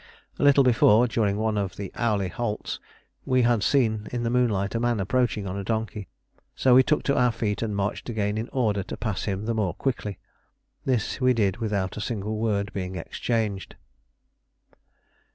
A 0.39 0.43
little 0.43 0.63
before, 0.63 1.05
during 1.07 1.37
one 1.37 1.59
of 1.59 1.75
the 1.75 1.91
hourly 1.93 2.27
halts, 2.29 2.79
we 3.23 3.43
had 3.43 3.61
seen 3.61 4.07
in 4.11 4.23
the 4.23 4.31
moonlight 4.31 4.73
a 4.73 4.79
man 4.79 4.99
approaching 4.99 5.45
on 5.45 5.55
a 5.55 5.63
donkey; 5.63 6.07
so 6.55 6.73
we 6.73 6.81
took 6.81 7.03
to 7.03 7.15
our 7.15 7.31
feet 7.31 7.61
and 7.61 7.75
marched 7.75 8.09
again 8.09 8.35
in 8.35 8.49
order 8.51 8.81
to 8.81 8.97
pass 8.97 9.25
him 9.25 9.45
the 9.45 9.53
more 9.53 9.75
quickly. 9.75 10.17
This 10.85 11.21
we 11.21 11.33
did 11.35 11.57
without 11.57 11.97
a 11.97 12.01
single 12.01 12.39
word 12.39 12.73
being 12.73 12.95
exchanged. 12.95 13.75